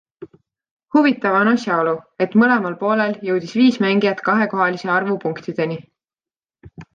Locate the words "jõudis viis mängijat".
3.27-4.25